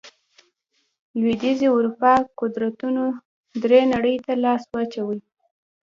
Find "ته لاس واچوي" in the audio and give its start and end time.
4.25-5.19